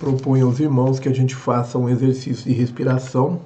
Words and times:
proponho 0.00 0.46
aos 0.46 0.58
irmãos 0.58 0.98
que 0.98 1.10
a 1.10 1.14
gente 1.14 1.34
faça 1.34 1.76
um 1.76 1.86
exercício 1.86 2.50
de 2.50 2.54
respiração. 2.54 3.42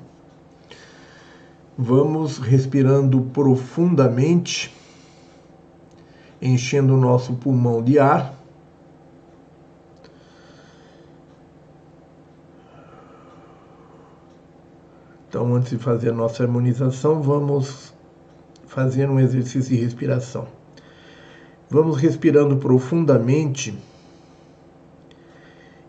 Vamos 1.76 2.38
respirando 2.38 3.20
profundamente, 3.23 4.72
enchendo 6.40 6.94
o 6.94 6.96
nosso 6.96 7.34
pulmão 7.34 7.82
de 7.82 7.98
ar. 7.98 8.32
Então, 15.29 15.52
antes 15.57 15.71
de 15.71 15.79
fazer 15.79 16.11
a 16.11 16.14
nossa 16.14 16.45
harmonização, 16.45 17.21
vamos 17.21 17.93
fazer 18.68 19.11
um 19.11 19.18
exercício 19.18 19.75
de 19.75 19.82
respiração. 19.82 20.46
Vamos 21.68 21.96
respirando 21.96 22.57
profundamente 22.59 23.77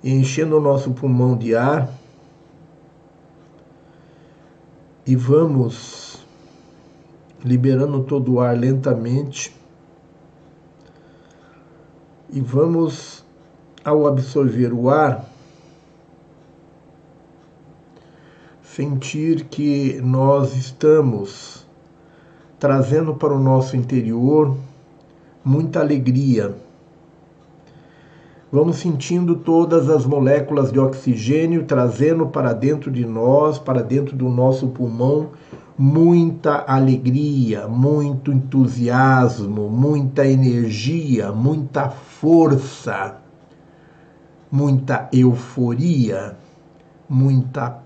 enchendo 0.06 0.58
o 0.58 0.62
nosso 0.62 0.92
pulmão 0.92 1.36
de 1.36 1.56
ar 1.56 1.90
e 5.04 5.16
vamos 5.16 6.24
liberando 7.44 8.04
todo 8.04 8.34
o 8.34 8.40
ar 8.40 8.56
lentamente 8.56 9.56
e 12.30 12.40
vamos 12.40 13.26
ao 13.84 14.06
absorver 14.06 14.72
o 14.72 14.92
ar 14.92 15.26
sentir 18.62 19.46
que 19.46 20.00
nós 20.02 20.56
estamos 20.56 21.66
trazendo 22.60 23.16
para 23.16 23.34
o 23.34 23.40
nosso 23.40 23.76
interior 23.76 24.56
muita 25.44 25.80
alegria 25.80 26.56
Vamos 28.56 28.78
sentindo 28.78 29.36
todas 29.36 29.90
as 29.90 30.06
moléculas 30.06 30.72
de 30.72 30.80
oxigênio 30.80 31.66
trazendo 31.66 32.28
para 32.28 32.54
dentro 32.54 32.90
de 32.90 33.06
nós, 33.06 33.60
para 33.60 33.84
dentro 33.84 34.16
do 34.16 34.30
nosso 34.30 34.70
pulmão, 34.70 35.32
muita 35.78 36.64
alegria, 36.66 37.68
muito 37.68 38.32
entusiasmo, 38.32 39.70
muita 39.70 40.26
energia, 40.26 41.34
muita 41.34 41.90
força, 41.90 43.18
muita 44.50 45.10
euforia, 45.12 46.38
muita 47.10 47.80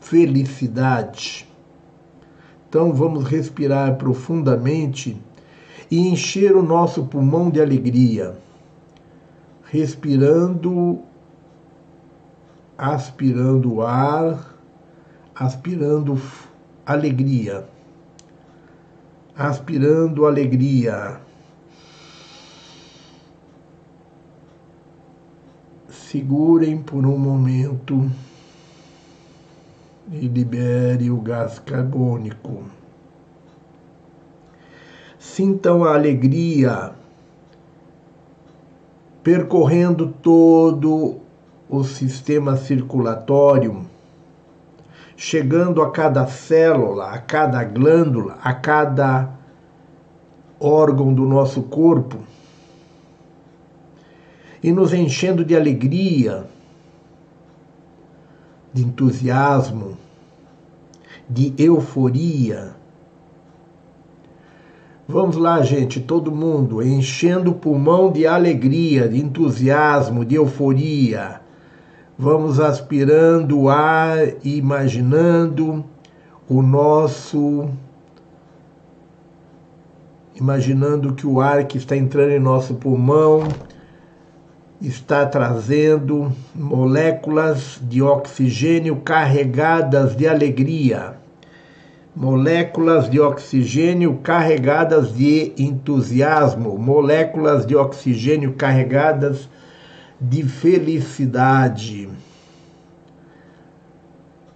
felicidade. 0.00 1.48
Então 2.68 2.92
vamos 2.92 3.22
respirar 3.22 3.94
profundamente 3.94 5.16
e 5.88 6.08
encher 6.08 6.56
o 6.56 6.64
nosso 6.64 7.04
pulmão 7.04 7.48
de 7.48 7.60
alegria 7.60 8.41
respirando, 9.72 11.00
aspirando 12.76 13.80
ar, 13.80 14.54
aspirando 15.34 16.20
alegria, 16.84 17.66
aspirando 19.34 20.26
alegria. 20.26 21.18
Segurem 25.88 26.82
por 26.82 27.06
um 27.06 27.16
momento 27.16 28.10
e 30.10 30.28
libere 30.28 31.10
o 31.10 31.16
gás 31.16 31.58
carbônico. 31.58 32.62
Sintam 35.18 35.82
a 35.82 35.94
alegria 35.94 36.92
percorrendo 39.22 40.08
todo 40.08 41.20
o 41.68 41.84
sistema 41.84 42.56
circulatório, 42.56 43.86
chegando 45.16 45.80
a 45.80 45.90
cada 45.90 46.26
célula, 46.26 47.10
a 47.10 47.18
cada 47.18 47.62
glândula, 47.64 48.38
a 48.42 48.52
cada 48.52 49.30
órgão 50.58 51.14
do 51.14 51.24
nosso 51.24 51.62
corpo 51.62 52.18
e 54.62 54.70
nos 54.70 54.92
enchendo 54.92 55.44
de 55.44 55.56
alegria, 55.56 56.46
de 58.72 58.82
entusiasmo, 58.82 59.96
de 61.28 61.54
euforia 61.58 62.81
Vamos 65.12 65.36
lá, 65.36 65.60
gente, 65.60 66.00
todo 66.00 66.32
mundo, 66.32 66.82
enchendo 66.82 67.50
o 67.50 67.54
pulmão 67.54 68.10
de 68.10 68.26
alegria, 68.26 69.06
de 69.06 69.20
entusiasmo, 69.20 70.24
de 70.24 70.36
euforia. 70.36 71.42
Vamos 72.18 72.58
aspirando 72.58 73.60
o 73.60 73.68
ar 73.68 74.26
e 74.42 74.56
imaginando 74.56 75.84
o 76.48 76.62
nosso. 76.62 77.68
Imaginando 80.34 81.12
que 81.12 81.26
o 81.26 81.42
ar 81.42 81.66
que 81.66 81.76
está 81.76 81.94
entrando 81.94 82.30
em 82.30 82.40
nosso 82.40 82.76
pulmão 82.76 83.46
está 84.80 85.26
trazendo 85.26 86.32
moléculas 86.54 87.78
de 87.82 88.00
oxigênio 88.00 88.96
carregadas 88.96 90.16
de 90.16 90.26
alegria 90.26 91.20
moléculas 92.14 93.08
de 93.08 93.18
oxigênio 93.18 94.16
carregadas 94.16 95.14
de 95.14 95.52
entusiasmo, 95.56 96.78
moléculas 96.78 97.64
de 97.64 97.74
oxigênio 97.74 98.52
carregadas 98.52 99.48
de 100.20 100.42
felicidade. 100.42 102.08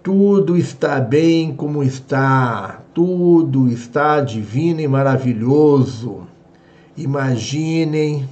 Tudo 0.03 0.55
está 0.55 0.99
bem 1.01 1.53
como 1.53 1.83
está, 1.83 2.81
tudo 2.93 3.67
está 3.67 4.21
divino 4.21 4.79
e 4.79 4.87
maravilhoso. 4.87 6.27
Imaginem 6.95 8.29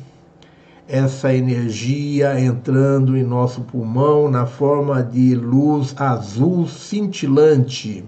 essa 0.87 1.33
energia 1.33 2.39
entrando 2.39 3.17
em 3.17 3.23
nosso 3.23 3.61
pulmão 3.61 4.29
na 4.29 4.45
forma 4.45 5.01
de 5.01 5.33
luz 5.33 5.95
azul 5.97 6.67
cintilante 6.67 8.05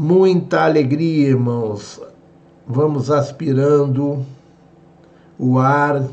Muita 0.00 0.64
alegria, 0.64 1.30
irmãos. 1.30 2.00
Vamos 2.64 3.10
aspirando 3.10 4.24
o 5.36 5.58
ar, 5.58 6.08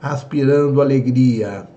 aspirando 0.00 0.80
alegria. 0.80 1.68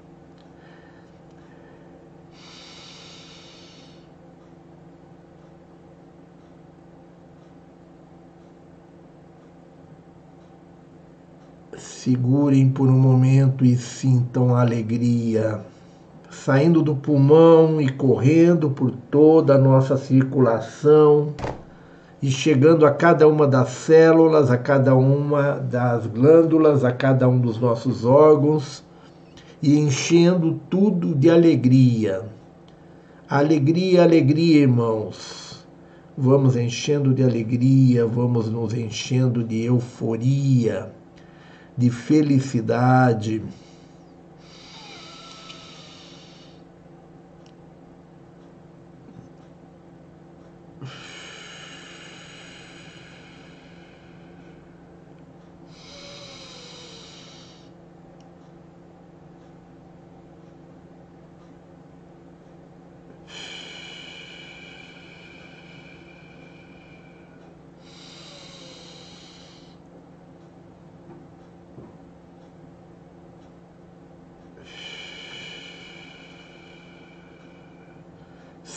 Segurem 11.77 12.69
por 12.69 12.87
um 12.87 12.97
momento 12.97 13.65
e 13.65 13.75
sintam 13.75 14.55
a 14.55 14.61
alegria 14.61 15.74
saindo 16.35 16.81
do 16.81 16.95
pulmão 16.95 17.81
e 17.81 17.89
correndo 17.89 18.69
por 18.69 18.91
toda 18.91 19.55
a 19.55 19.57
nossa 19.57 19.97
circulação 19.97 21.33
e 22.21 22.29
chegando 22.29 22.85
a 22.85 22.91
cada 22.91 23.27
uma 23.27 23.47
das 23.47 23.69
células, 23.69 24.51
a 24.51 24.57
cada 24.57 24.95
uma 24.95 25.53
das 25.53 26.05
glândulas, 26.07 26.83
a 26.83 26.91
cada 26.91 27.27
um 27.27 27.39
dos 27.39 27.59
nossos 27.59 28.05
órgãos 28.05 28.83
e 29.61 29.79
enchendo 29.79 30.59
tudo 30.69 31.15
de 31.15 31.29
alegria. 31.29 32.23
Alegria, 33.27 34.03
alegria, 34.03 34.61
irmãos. 34.61 35.65
Vamos 36.17 36.55
enchendo 36.55 37.13
de 37.13 37.23
alegria, 37.23 38.05
vamos 38.05 38.49
nos 38.49 38.73
enchendo 38.73 39.43
de 39.43 39.63
euforia, 39.63 40.91
de 41.77 41.89
felicidade. 41.89 43.41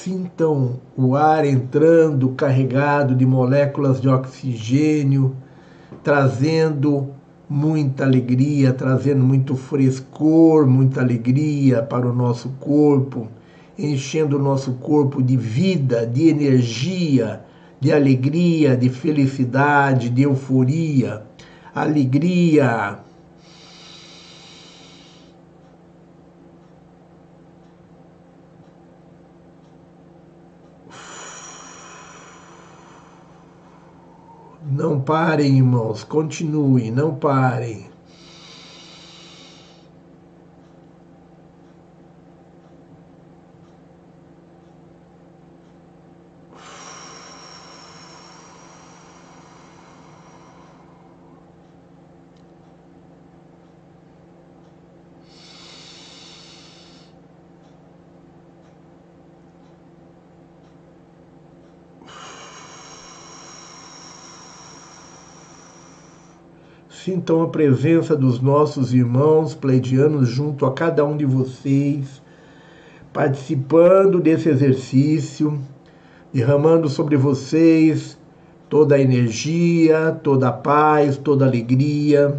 Sintam 0.08 0.80
o 1.00 1.14
ar 1.14 1.44
entrando 1.44 2.30
carregado 2.30 3.14
de 3.14 3.24
moléculas 3.24 4.00
de 4.00 4.08
oxigênio, 4.08 5.36
trazendo 6.02 7.10
muita 7.48 8.02
alegria, 8.02 8.72
trazendo 8.72 9.22
muito 9.22 9.54
frescor, 9.54 10.66
muita 10.66 11.00
alegria 11.00 11.80
para 11.84 12.04
o 12.04 12.12
nosso 12.12 12.48
corpo, 12.58 13.28
enchendo 13.78 14.38
o 14.38 14.42
nosso 14.42 14.72
corpo 14.72 15.22
de 15.22 15.36
vida, 15.36 16.04
de 16.04 16.30
energia, 16.30 17.42
de 17.80 17.92
alegria, 17.92 18.76
de 18.76 18.88
felicidade, 18.88 20.10
de 20.10 20.22
euforia. 20.22 21.22
Alegria, 21.72 22.98
Não 34.78 35.00
parem, 35.00 35.56
irmãos, 35.56 36.04
continuem, 36.04 36.92
não 36.92 37.12
parem. 37.12 37.87
Sintam 67.18 67.42
a 67.42 67.48
presença 67.48 68.14
dos 68.14 68.40
nossos 68.40 68.94
irmãos 68.94 69.52
pleidianos 69.52 70.28
junto 70.28 70.64
a 70.64 70.72
cada 70.72 71.04
um 71.04 71.16
de 71.16 71.24
vocês, 71.24 72.22
participando 73.12 74.20
desse 74.20 74.48
exercício, 74.48 75.58
derramando 76.32 76.88
sobre 76.88 77.16
vocês 77.16 78.16
toda 78.68 78.94
a 78.94 79.00
energia, 79.00 80.16
toda 80.22 80.50
a 80.50 80.52
paz, 80.52 81.16
toda 81.16 81.44
a 81.44 81.48
alegria, 81.48 82.38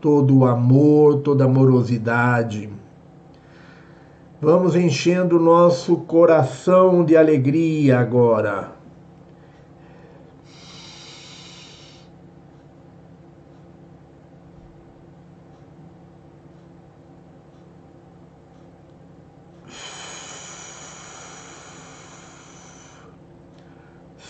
todo 0.00 0.38
o 0.38 0.46
amor, 0.46 1.18
toda 1.18 1.44
a 1.44 1.46
amorosidade. 1.46 2.70
Vamos 4.40 4.74
enchendo 4.74 5.36
o 5.36 5.42
nosso 5.42 5.96
coração 5.96 7.04
de 7.04 7.14
alegria 7.14 7.98
agora 7.98 8.77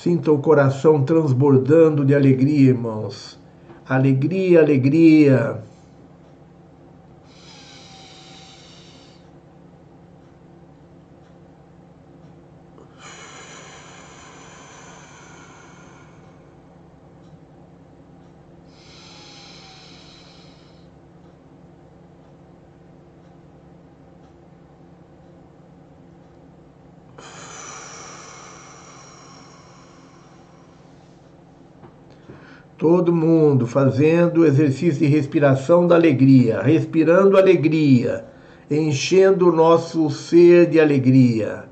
Sinta 0.02 0.30
o 0.30 0.38
coração 0.38 1.02
transbordando 1.02 2.04
de 2.04 2.14
alegria, 2.14 2.68
irmãos. 2.68 3.36
Alegria, 3.84 4.60
alegria. 4.60 5.60
Todo 32.90 33.14
mundo 33.14 33.66
fazendo 33.66 34.46
exercício 34.46 35.00
de 35.00 35.14
respiração 35.14 35.86
da 35.86 35.94
alegria, 35.94 36.62
respirando 36.62 37.36
alegria, 37.36 38.24
enchendo 38.70 39.50
o 39.50 39.52
nosso 39.54 40.08
ser 40.08 40.70
de 40.70 40.80
alegria. 40.80 41.67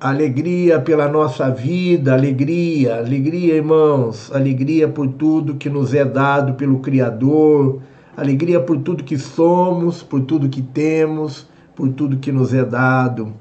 Alegria 0.00 0.78
pela 0.78 1.08
nossa 1.08 1.50
vida, 1.50 2.14
alegria, 2.14 2.98
alegria, 2.98 3.56
irmãos, 3.56 4.30
alegria 4.30 4.86
por 4.86 5.08
tudo 5.08 5.56
que 5.56 5.68
nos 5.68 5.92
é 5.92 6.04
dado 6.04 6.54
pelo 6.54 6.78
Criador, 6.78 7.82
alegria 8.16 8.60
por 8.60 8.78
tudo 8.78 9.02
que 9.02 9.18
somos, 9.18 10.00
por 10.00 10.20
tudo 10.20 10.48
que 10.48 10.62
temos, 10.62 11.48
por 11.74 11.88
tudo 11.88 12.18
que 12.18 12.30
nos 12.30 12.54
é 12.54 12.64
dado. 12.64 13.34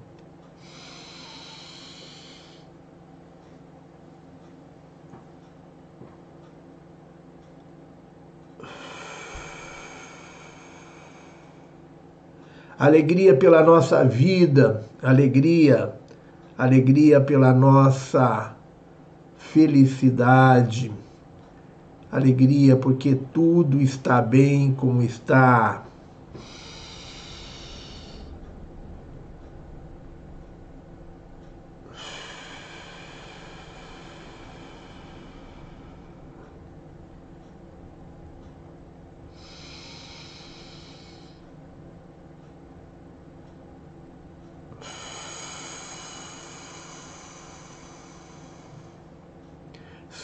Alegria 12.80 13.36
pela 13.36 13.62
nossa 13.62 14.04
vida, 14.04 14.84
alegria 15.04 15.94
alegria 16.58 17.22
pela 17.22 17.54
nossa 17.54 18.56
felicidade, 19.38 20.92
alegria 22.12 22.76
porque 22.76 23.16
tudo 23.32 23.80
está 23.80 24.22
bem 24.22 24.74
como 24.74 25.04
está. 25.04 25.84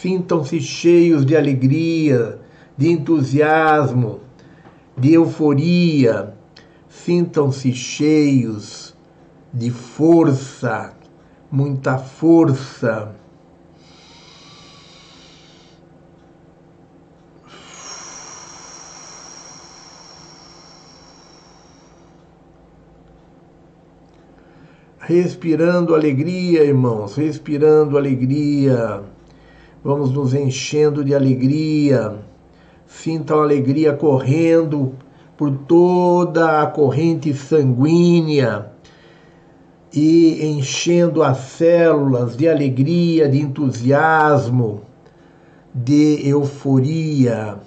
Sintam-se 0.03 0.59
cheios 0.59 1.25
de 1.25 1.33
alegria, 1.33 2.37
de 2.77 2.89
entusiasmo, 2.89 4.19
de 4.97 5.13
euforia. 5.13 6.33
Sintam-se 6.89 7.71
cheios 7.71 8.93
de 9.53 9.71
força, 9.71 10.93
muita 11.49 11.97
força. 11.97 13.15
Respirando 24.99 25.95
alegria, 25.95 26.65
irmãos, 26.65 27.15
respirando 27.15 27.97
alegria. 27.97 29.01
Vamos 29.83 30.13
nos 30.13 30.33
enchendo 30.33 31.03
de 31.03 31.13
alegria. 31.13 32.15
Sintam 32.87 33.41
a 33.41 33.43
alegria 33.43 33.91
correndo 33.91 34.93
por 35.35 35.51
toda 35.67 36.61
a 36.61 36.67
corrente 36.67 37.33
sanguínea 37.33 38.71
e 39.93 40.45
enchendo 40.47 41.21
as 41.21 41.37
células 41.37 42.37
de 42.37 42.47
alegria, 42.47 43.27
de 43.27 43.41
entusiasmo, 43.41 44.83
de 45.73 46.29
euforia. 46.29 47.57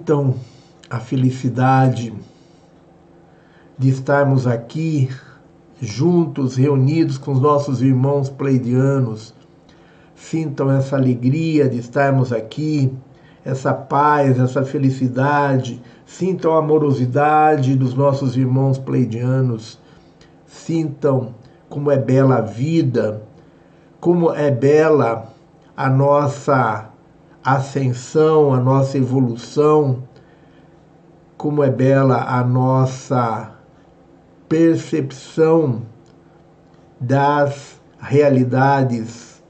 Sintam 0.00 0.34
a 0.88 0.98
felicidade 0.98 2.14
de 3.76 3.90
estarmos 3.90 4.46
aqui 4.46 5.10
juntos, 5.78 6.56
reunidos 6.56 7.18
com 7.18 7.32
os 7.32 7.40
nossos 7.40 7.82
irmãos 7.82 8.30
pleidianos. 8.30 9.34
Sintam 10.14 10.70
essa 10.70 10.96
alegria 10.96 11.68
de 11.68 11.78
estarmos 11.78 12.32
aqui, 12.32 12.90
essa 13.44 13.74
paz, 13.74 14.40
essa 14.40 14.64
felicidade. 14.64 15.82
Sintam 16.06 16.54
a 16.54 16.60
amorosidade 16.60 17.76
dos 17.76 17.92
nossos 17.92 18.38
irmãos 18.38 18.78
pleidianos. 18.78 19.78
Sintam 20.46 21.34
como 21.68 21.90
é 21.90 21.98
bela 21.98 22.36
a 22.36 22.40
vida, 22.40 23.22
como 24.00 24.32
é 24.32 24.50
bela 24.50 25.30
a 25.76 25.90
nossa 25.90 26.89
ascensão, 27.44 28.52
a 28.52 28.60
nossa 28.60 28.98
evolução, 28.98 30.02
como 31.36 31.64
é 31.64 31.70
bela 31.70 32.24
a 32.24 32.44
nossa 32.44 33.52
percepção 34.48 35.82
das 37.00 37.80
realidades 37.98 39.42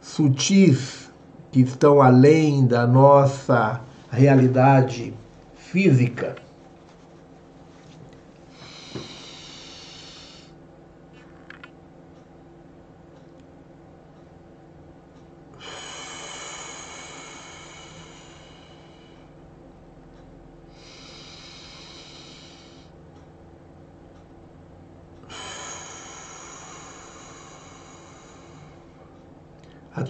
sutis 0.00 1.10
que 1.50 1.60
estão 1.60 2.00
além 2.00 2.66
da 2.66 2.86
nossa 2.86 3.80
realidade 4.10 5.12
física. 5.54 6.36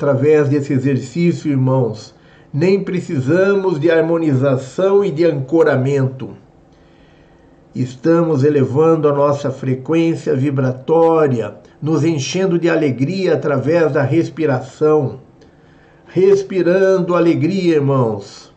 Através 0.01 0.49
desse 0.49 0.73
exercício, 0.73 1.51
irmãos, 1.51 2.15
nem 2.51 2.83
precisamos 2.83 3.79
de 3.79 3.91
harmonização 3.91 5.05
e 5.05 5.11
de 5.11 5.27
ancoramento. 5.27 6.31
Estamos 7.75 8.43
elevando 8.43 9.07
a 9.11 9.13
nossa 9.13 9.51
frequência 9.51 10.35
vibratória, 10.35 11.55
nos 11.83 12.03
enchendo 12.03 12.59
de 12.59 12.71
alegria 12.71 13.35
através 13.35 13.93
da 13.93 14.03
respiração. 14.03 15.21
Respirando 16.07 17.15
alegria, 17.15 17.75
irmãos 17.75 18.50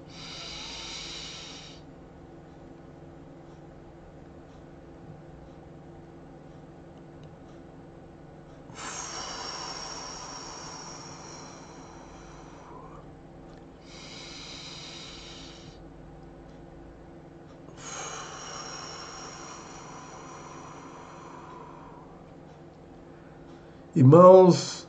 Irmãos, 24.13 24.88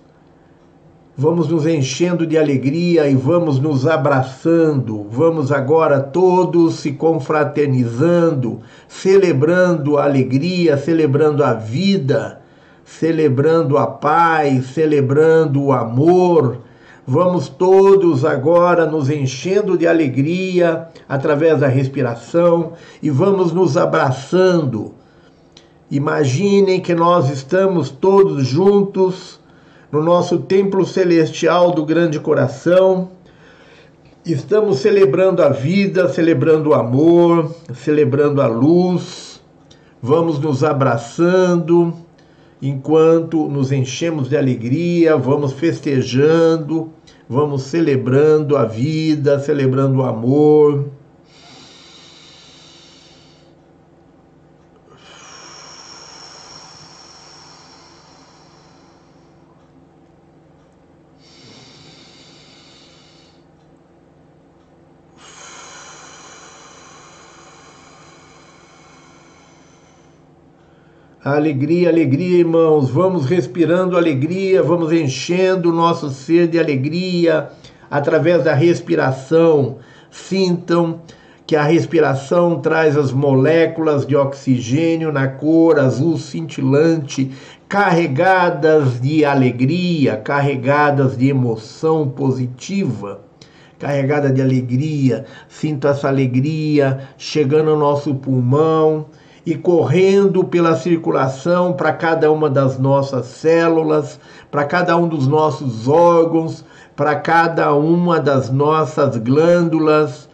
vamos 1.16 1.48
nos 1.48 1.64
enchendo 1.66 2.26
de 2.26 2.36
alegria 2.36 3.08
e 3.08 3.14
vamos 3.14 3.58
nos 3.58 3.86
abraçando. 3.86 5.06
Vamos 5.10 5.50
agora 5.50 5.98
todos 5.98 6.74
se 6.74 6.92
confraternizando, 6.92 8.60
celebrando 8.86 9.96
a 9.96 10.04
alegria, 10.04 10.76
celebrando 10.76 11.42
a 11.42 11.54
vida, 11.54 12.42
celebrando 12.84 13.78
a 13.78 13.86
paz, 13.86 14.66
celebrando 14.74 15.62
o 15.62 15.72
amor. 15.72 16.58
Vamos 17.06 17.48
todos 17.48 18.26
agora 18.26 18.84
nos 18.84 19.08
enchendo 19.08 19.78
de 19.78 19.86
alegria 19.86 20.88
através 21.08 21.60
da 21.60 21.66
respiração 21.66 22.72
e 23.02 23.08
vamos 23.08 23.54
nos 23.54 23.78
abraçando 23.78 24.92
Imaginem 25.90 26.80
que 26.80 26.94
nós 26.94 27.30
estamos 27.30 27.90
todos 27.90 28.46
juntos 28.46 29.38
no 29.92 30.02
nosso 30.02 30.38
templo 30.38 30.84
celestial 30.84 31.72
do 31.72 31.84
grande 31.84 32.18
coração. 32.18 33.10
Estamos 34.24 34.78
celebrando 34.78 35.42
a 35.42 35.50
vida, 35.50 36.08
celebrando 36.08 36.70
o 36.70 36.74
amor, 36.74 37.54
celebrando 37.74 38.40
a 38.40 38.46
luz. 38.46 39.42
Vamos 40.00 40.38
nos 40.38 40.64
abraçando 40.64 41.94
enquanto 42.62 43.46
nos 43.46 43.70
enchemos 43.70 44.28
de 44.28 44.38
alegria, 44.38 45.18
vamos 45.18 45.52
festejando, 45.52 46.90
vamos 47.28 47.64
celebrando 47.64 48.56
a 48.56 48.64
vida, 48.64 49.38
celebrando 49.38 50.00
o 50.00 50.04
amor. 50.04 50.86
Alegria, 71.24 71.88
alegria, 71.88 72.40
irmãos. 72.40 72.90
Vamos 72.90 73.24
respirando 73.24 73.96
alegria, 73.96 74.62
vamos 74.62 74.92
enchendo 74.92 75.70
o 75.70 75.74
nosso 75.74 76.10
ser 76.10 76.48
de 76.48 76.58
alegria 76.58 77.48
através 77.90 78.44
da 78.44 78.52
respiração. 78.52 79.78
Sintam 80.10 81.00
que 81.46 81.56
a 81.56 81.62
respiração 81.62 82.60
traz 82.60 82.94
as 82.94 83.10
moléculas 83.10 84.06
de 84.06 84.14
oxigênio 84.14 85.10
na 85.10 85.26
cor 85.26 85.78
azul 85.78 86.18
cintilante, 86.18 87.30
carregadas 87.66 89.00
de 89.00 89.24
alegria, 89.24 90.18
carregadas 90.18 91.16
de 91.16 91.30
emoção 91.30 92.06
positiva 92.06 93.22
carregada 93.78 94.30
de 94.30 94.40
alegria. 94.40 95.26
Sinto 95.48 95.88
essa 95.88 96.08
alegria 96.08 97.00
chegando 97.18 97.70
ao 97.70 97.78
nosso 97.78 98.14
pulmão 98.14 99.06
e 99.46 99.54
correndo 99.54 100.42
pela 100.44 100.74
circulação 100.74 101.72
para 101.74 101.92
cada 101.92 102.32
uma 102.32 102.48
das 102.48 102.78
nossas 102.78 103.26
células, 103.26 104.18
para 104.50 104.64
cada 104.64 104.96
um 104.96 105.06
dos 105.06 105.26
nossos 105.26 105.86
órgãos, 105.86 106.64
para 106.96 107.16
cada 107.16 107.74
uma 107.74 108.18
das 108.18 108.50
nossas 108.50 109.16
glândulas. 109.18 110.28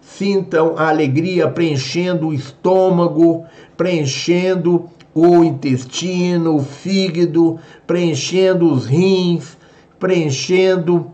Sintam 0.00 0.74
a 0.76 0.88
alegria 0.88 1.48
preenchendo 1.48 2.28
o 2.28 2.34
estômago, 2.34 3.44
preenchendo 3.76 4.88
o 5.12 5.42
intestino, 5.42 6.56
o 6.56 6.62
fígado, 6.62 7.58
preenchendo 7.86 8.72
os 8.72 8.86
rins, 8.86 9.56
preenchendo 9.98 11.10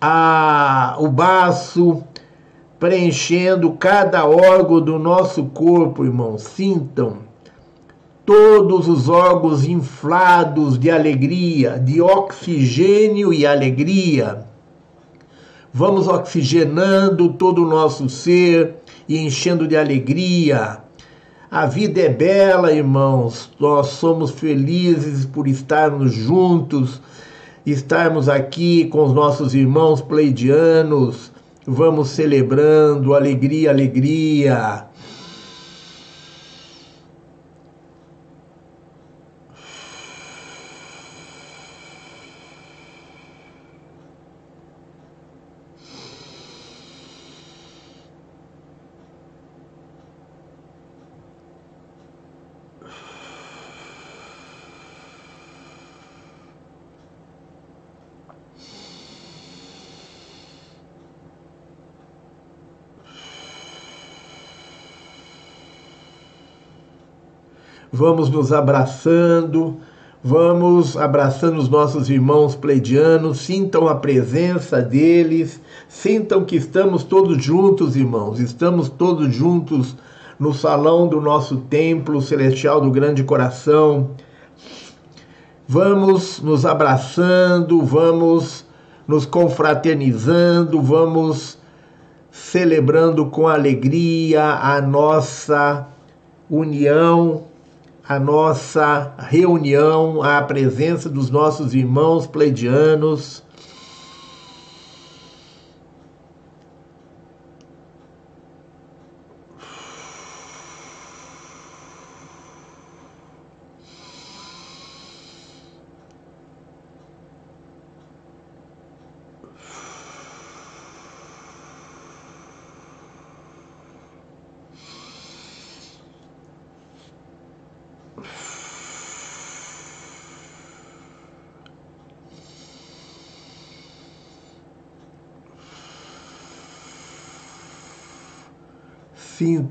a, 0.00 0.96
o 0.98 1.08
baço, 1.08 2.02
preenchendo 2.84 3.72
cada 3.72 4.26
órgão 4.26 4.78
do 4.78 4.98
nosso 4.98 5.46
corpo, 5.46 6.04
irmãos. 6.04 6.42
Sintam 6.42 7.20
todos 8.26 8.88
os 8.88 9.08
órgãos 9.08 9.64
inflados 9.64 10.78
de 10.78 10.90
alegria, 10.90 11.78
de 11.78 12.02
oxigênio 12.02 13.32
e 13.32 13.46
alegria. 13.46 14.44
Vamos 15.72 16.06
oxigenando 16.08 17.32
todo 17.32 17.62
o 17.62 17.66
nosso 17.66 18.06
ser 18.10 18.74
e 19.08 19.16
enchendo 19.16 19.66
de 19.66 19.78
alegria. 19.78 20.80
A 21.50 21.64
vida 21.64 22.02
é 22.02 22.10
bela, 22.10 22.70
irmãos. 22.70 23.50
Nós 23.58 23.86
somos 23.86 24.30
felizes 24.30 25.24
por 25.24 25.48
estarmos 25.48 26.12
juntos, 26.12 27.00
estarmos 27.64 28.28
aqui 28.28 28.84
com 28.88 29.04
os 29.04 29.14
nossos 29.14 29.54
irmãos 29.54 30.02
pleidianos 30.02 31.32
Vamos 31.66 32.10
celebrando, 32.10 33.14
alegria, 33.14 33.70
alegria. 33.70 34.88
Vamos 67.94 68.28
nos 68.28 68.52
abraçando, 68.52 69.76
vamos 70.22 70.96
abraçando 70.96 71.58
os 71.58 71.68
nossos 71.68 72.10
irmãos 72.10 72.56
pleidianos, 72.56 73.38
sintam 73.38 73.86
a 73.86 73.94
presença 73.94 74.82
deles, 74.82 75.60
sintam 75.88 76.44
que 76.44 76.56
estamos 76.56 77.04
todos 77.04 77.40
juntos, 77.42 77.94
irmãos, 77.94 78.40
estamos 78.40 78.88
todos 78.88 79.32
juntos 79.32 79.96
no 80.40 80.52
salão 80.52 81.06
do 81.06 81.20
nosso 81.20 81.58
templo 81.58 82.20
celestial 82.20 82.80
do 82.80 82.90
Grande 82.90 83.22
Coração. 83.22 84.10
Vamos 85.68 86.42
nos 86.42 86.66
abraçando, 86.66 87.80
vamos 87.80 88.66
nos 89.06 89.24
confraternizando, 89.24 90.82
vamos 90.82 91.56
celebrando 92.32 93.26
com 93.26 93.46
alegria 93.46 94.42
a 94.42 94.80
nossa 94.80 95.86
união, 96.50 97.44
a 98.06 98.20
nossa 98.20 99.14
reunião, 99.18 100.22
a 100.22 100.42
presença 100.42 101.08
dos 101.08 101.30
nossos 101.30 101.74
irmãos 101.74 102.26
pleidianos 102.26 103.42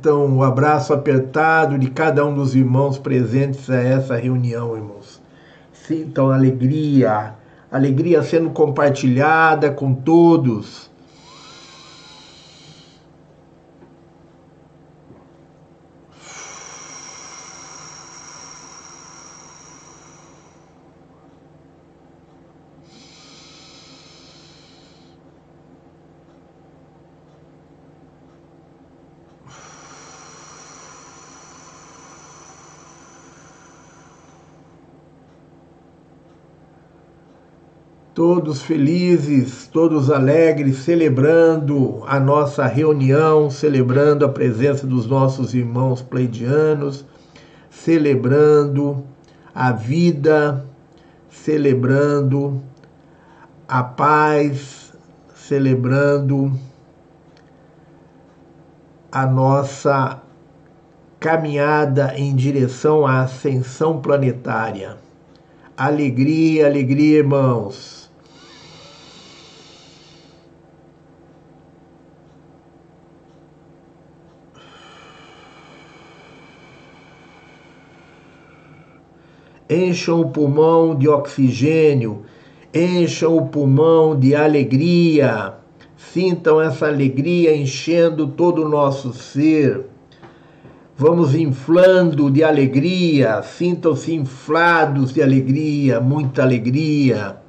Sintam 0.04 0.36
o 0.36 0.44
abraço 0.44 0.94
apertado 0.94 1.80
de 1.80 1.90
cada 1.90 2.26
um 2.26 2.36
dos 2.36 2.54
irmãos 2.54 2.98
presentes 3.00 3.70
a 3.70 3.78
essa 3.78 4.18
reunião, 4.18 4.76
irmãos. 4.76 5.22
Sintam 5.72 6.30
alegria, 6.30 7.36
alegria 7.72 8.22
sendo 8.22 8.50
compartilhada 8.50 9.72
com 9.72 9.94
todos. 9.94 10.92
Todos 38.14 38.62
felizes, 38.62 39.68
todos 39.68 40.12
alegres, 40.12 40.78
celebrando 40.78 42.04
a 42.06 42.20
nossa 42.20 42.66
reunião, 42.68 43.50
celebrando 43.50 44.24
a 44.24 44.30
presença 44.30 44.86
dos 44.86 45.08
nossos 45.08 45.54
irmãos 45.56 46.02
pleidianos, 46.02 47.06
celebrando 47.72 49.04
a 49.54 49.72
vida, 49.72 50.64
celebrando 51.30 52.62
a 53.68 53.84
paz, 53.84 54.94
celebrando 55.34 56.52
a 59.12 59.26
nossa 59.26 60.22
caminhada 61.20 62.14
em 62.16 62.36
direção 62.36 63.08
à 63.08 63.22
ascensão 63.22 64.00
planetária. 64.00 64.98
Alegria, 65.76 66.68
alegria, 66.68 67.20
irmãos. 67.20 68.03
Encham 79.70 80.22
o 80.22 80.30
pulmão 80.30 80.96
de 80.96 81.08
oxigênio, 81.08 82.24
encham 82.74 83.38
o 83.38 83.48
pulmão 83.48 84.18
de 84.18 84.36
alegria, 84.36 85.54
sintam 85.96 86.62
essa 86.62 86.88
alegria 86.88 87.56
enchendo 87.56 88.28
todo 88.28 88.64
o 88.64 88.70
nosso 88.70 89.14
ser. 89.14 89.86
Vamos 90.96 91.34
inflando 91.34 92.30
de 92.30 92.44
alegria, 92.44 93.42
sintam-se 93.42 94.14
inflados 94.14 95.14
de 95.14 95.22
alegria, 95.24 96.00
muita 96.00 96.44
alegria. 96.44 97.43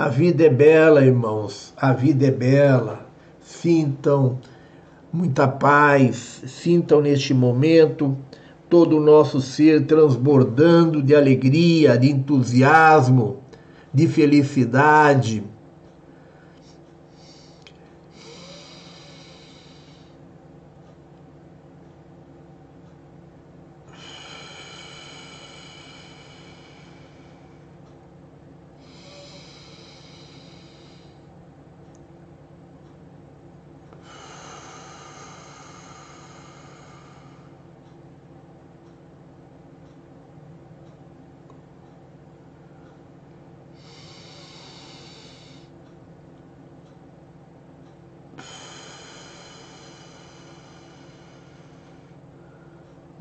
A 0.00 0.08
vida 0.08 0.46
é 0.46 0.48
bela, 0.48 1.04
irmãos, 1.04 1.74
a 1.76 1.92
vida 1.92 2.26
é 2.26 2.30
bela. 2.30 3.06
Sintam 3.42 4.38
muita 5.12 5.46
paz, 5.46 6.42
sintam 6.46 7.02
neste 7.02 7.34
momento 7.34 8.16
todo 8.66 8.96
o 8.96 9.00
nosso 9.00 9.42
ser 9.42 9.84
transbordando 9.84 11.02
de 11.02 11.14
alegria, 11.14 11.98
de 11.98 12.10
entusiasmo, 12.10 13.40
de 13.92 14.08
felicidade. 14.08 15.44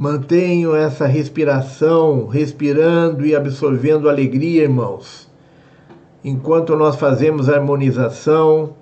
Mantenham 0.01 0.73
essa 0.73 1.05
respiração, 1.05 2.25
respirando 2.25 3.25
e 3.25 3.35
absorvendo 3.35 4.07
alegria, 4.07 4.63
irmãos. 4.63 5.29
Enquanto 6.23 6.73
nós 6.77 6.95
fazemos 6.95 7.49
a 7.49 7.55
harmonização, 7.55 8.75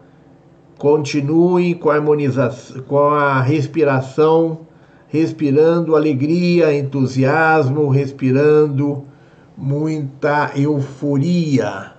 continue 0.78 1.74
com 1.74 1.90
a, 1.90 1.96
harmonização, 1.96 2.84
com 2.84 3.10
a 3.10 3.42
respiração, 3.42 4.60
respirando 5.08 5.96
alegria, 5.96 6.72
entusiasmo, 6.78 7.90
respirando 7.90 9.04
muita 9.58 10.52
euforia. 10.56 11.97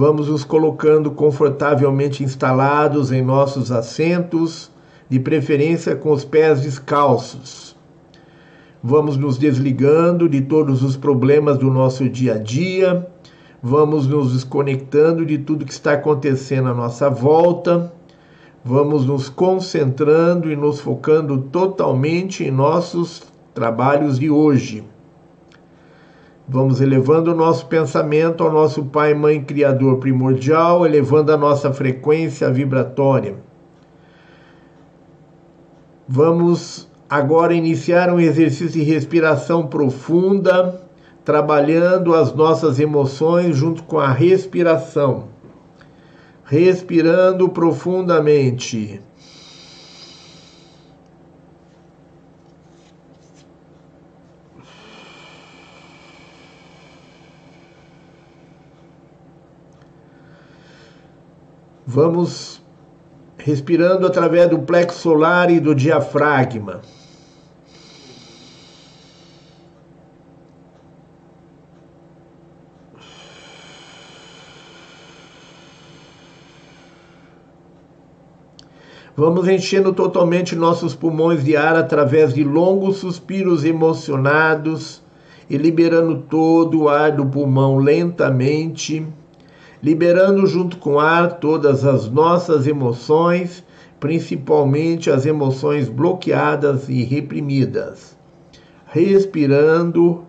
Vamos 0.00 0.28
nos 0.28 0.44
colocando 0.44 1.10
confortavelmente 1.10 2.24
instalados 2.24 3.12
em 3.12 3.20
nossos 3.20 3.70
assentos, 3.70 4.70
de 5.10 5.20
preferência 5.20 5.94
com 5.94 6.10
os 6.10 6.24
pés 6.24 6.62
descalços. 6.62 7.76
Vamos 8.82 9.18
nos 9.18 9.36
desligando 9.36 10.26
de 10.26 10.40
todos 10.40 10.82
os 10.82 10.96
problemas 10.96 11.58
do 11.58 11.70
nosso 11.70 12.08
dia 12.08 12.36
a 12.36 12.38
dia, 12.38 13.06
vamos 13.62 14.06
nos 14.06 14.32
desconectando 14.32 15.26
de 15.26 15.36
tudo 15.36 15.66
que 15.66 15.72
está 15.72 15.92
acontecendo 15.92 16.70
à 16.70 16.74
nossa 16.74 17.10
volta, 17.10 17.92
vamos 18.64 19.04
nos 19.04 19.28
concentrando 19.28 20.50
e 20.50 20.56
nos 20.56 20.80
focando 20.80 21.36
totalmente 21.52 22.42
em 22.42 22.50
nossos 22.50 23.22
trabalhos 23.52 24.18
de 24.18 24.30
hoje. 24.30 24.82
Vamos 26.52 26.80
elevando 26.80 27.30
o 27.30 27.34
nosso 27.36 27.66
pensamento 27.66 28.42
ao 28.42 28.50
nosso 28.50 28.84
Pai, 28.86 29.14
Mãe, 29.14 29.40
Criador 29.40 29.98
primordial, 29.98 30.84
elevando 30.84 31.32
a 31.32 31.36
nossa 31.36 31.72
frequência 31.72 32.50
vibratória. 32.50 33.36
Vamos 36.08 36.90
agora 37.08 37.54
iniciar 37.54 38.12
um 38.12 38.18
exercício 38.18 38.68
de 38.68 38.82
respiração 38.82 39.68
profunda, 39.68 40.82
trabalhando 41.24 42.16
as 42.16 42.34
nossas 42.34 42.80
emoções 42.80 43.54
junto 43.54 43.84
com 43.84 44.00
a 44.00 44.10
respiração. 44.10 45.28
Respirando 46.44 47.48
profundamente. 47.48 49.00
Vamos 61.92 62.62
respirando 63.36 64.06
através 64.06 64.48
do 64.48 64.60
plexo 64.60 65.00
solar 65.00 65.50
e 65.50 65.58
do 65.58 65.74
diafragma. 65.74 66.82
Vamos 79.16 79.48
enchendo 79.48 79.92
totalmente 79.92 80.54
nossos 80.54 80.94
pulmões 80.94 81.42
de 81.42 81.56
ar 81.56 81.74
através 81.74 82.32
de 82.32 82.44
longos 82.44 82.98
suspiros 82.98 83.64
emocionados 83.64 85.02
e 85.50 85.56
liberando 85.56 86.18
todo 86.18 86.82
o 86.82 86.88
ar 86.88 87.10
do 87.10 87.26
pulmão 87.26 87.78
lentamente 87.78 89.04
liberando 89.82 90.46
junto 90.46 90.76
com 90.76 90.94
o 90.94 91.00
ar 91.00 91.38
todas 91.38 91.84
as 91.84 92.08
nossas 92.10 92.66
emoções, 92.66 93.64
principalmente 93.98 95.10
as 95.10 95.26
emoções 95.26 95.88
bloqueadas 95.88 96.88
e 96.88 97.02
reprimidas. 97.02 98.16
Respirando 98.86 100.24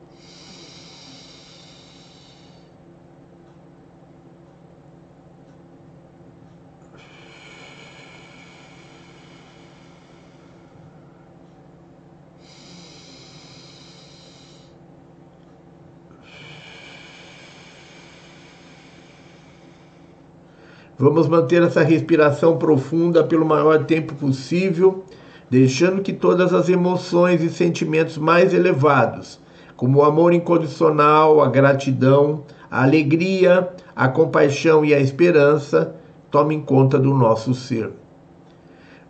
Vamos 21.02 21.28
manter 21.28 21.64
essa 21.64 21.82
respiração 21.82 22.60
profunda 22.60 23.24
pelo 23.24 23.44
maior 23.44 23.86
tempo 23.86 24.14
possível, 24.14 25.04
deixando 25.50 26.04
que 26.04 26.14
todas 26.14 26.54
as 26.54 26.70
emoções 26.70 27.42
e 27.42 27.50
sentimentos 27.50 28.20
mais 28.20 28.54
elevados, 28.54 29.40
como 29.76 29.98
o 29.98 30.04
amor 30.04 30.32
incondicional, 30.32 31.42
a 31.42 31.50
gratidão, 31.50 32.44
a 32.70 32.84
alegria, 32.84 33.68
a 33.96 34.08
compaixão 34.08 34.86
e 34.86 34.94
a 34.94 35.00
esperança, 35.00 35.96
tomem 36.30 36.62
conta 36.62 37.00
do 37.00 37.16
nosso 37.16 37.56
ser. 37.56 37.90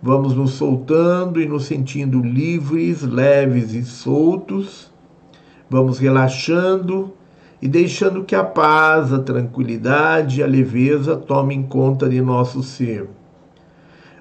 Vamos 0.02 0.34
nos 0.34 0.52
soltando 0.52 1.42
e 1.42 1.46
nos 1.46 1.66
sentindo 1.66 2.22
livres, 2.22 3.02
leves 3.02 3.74
e 3.74 3.84
soltos. 3.84 4.90
Vamos 5.70 6.00
relaxando 6.00 7.12
e 7.62 7.67
deixando 7.67 8.24
que 8.24 8.34
a 8.34 8.43
paz, 8.43 9.13
a 9.13 9.19
tranquilidade 9.19 10.39
e 10.39 10.43
a 10.43 10.47
leveza 10.47 11.15
tomem 11.15 11.62
conta 11.62 12.10
de 12.10 12.19
nosso 12.19 12.63
ser. 12.63 13.08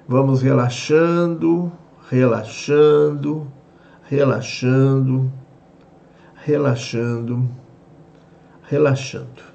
Vamos 0.07 0.41
relaxando, 0.41 1.71
relaxando, 2.09 3.47
relaxando, 4.03 5.31
relaxando, 6.35 7.49
relaxando. 8.63 9.51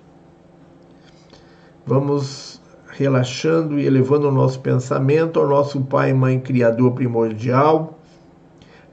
Vamos 1.86 2.60
relaxando 2.88 3.78
e 3.78 3.86
elevando 3.86 4.28
o 4.28 4.32
nosso 4.32 4.58
pensamento 4.58 5.38
ao 5.38 5.46
nosso 5.46 5.82
Pai 5.82 6.12
Mãe 6.12 6.40
Criador 6.40 6.92
primordial 6.92 7.95